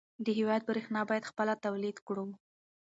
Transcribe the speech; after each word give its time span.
د 0.25 0.27
هېواد 0.37 0.61
برېښنا 0.69 1.01
باید 1.09 1.29
خپله 1.31 1.53
تولید 1.65 1.97
کړو. 2.07 2.25